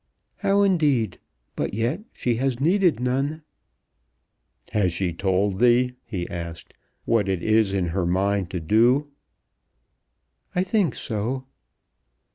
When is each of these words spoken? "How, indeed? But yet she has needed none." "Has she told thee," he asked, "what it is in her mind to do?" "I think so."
"How, 0.37 0.63
indeed? 0.63 1.19
But 1.55 1.75
yet 1.75 2.01
she 2.11 2.37
has 2.37 2.59
needed 2.59 2.99
none." 2.99 3.43
"Has 4.71 4.91
she 4.91 5.13
told 5.13 5.59
thee," 5.59 5.93
he 6.03 6.27
asked, 6.27 6.73
"what 7.05 7.29
it 7.29 7.43
is 7.43 7.71
in 7.71 7.89
her 7.89 8.07
mind 8.07 8.49
to 8.49 8.59
do?" 8.59 9.11
"I 10.55 10.63
think 10.63 10.95
so." 10.95 11.45